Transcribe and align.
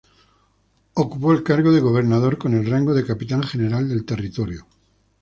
Ocupó 0.95 1.31
el 1.31 1.43
cargo 1.43 1.71
de 1.71 1.79
Gobernador 1.79 2.39
con 2.39 2.55
el 2.55 2.65
rango 2.67 2.95
de 2.95 3.05
Capitán 3.05 3.43
General 3.43 3.87
del 3.87 4.03
territorio. 4.03 4.65